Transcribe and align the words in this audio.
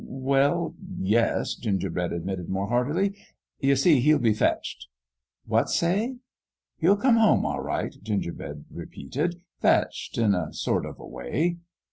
"Well, 0.07 0.73
yes/' 0.99 1.53
Gingerbread 1.59 2.11
admitted, 2.11 2.49
more 2.49 2.67
heartily; 2.69 3.15
"you 3.59 3.75
see, 3.75 3.99
he'll 3.99 4.17
be 4.17 4.33
fetched" 4.33 4.87
"What 5.45 5.69
say?"" 5.69 6.15
He'll 6.81 6.97
come 6.97 7.17
home, 7.17 7.45
all 7.45 7.59
right," 7.61 7.93
Gingerbread 8.01 8.65
repeated," 8.71 9.43
fetched 9.61 10.17
in 10.17 10.33
a 10.33 10.53
sort 10.53 10.87
of 10.87 10.99
a 10.99 11.05
way." 11.05 11.57